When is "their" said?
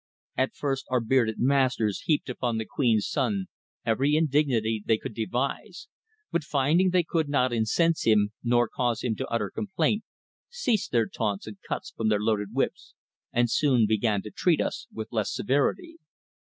10.91-11.07, 12.09-12.17